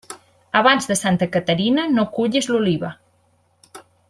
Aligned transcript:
Abans 0.59 0.87
de 0.91 0.97
Santa 1.01 1.27
Caterina, 1.35 1.85
no 1.99 2.09
cullis 2.17 2.51
l'oliva. 2.53 2.95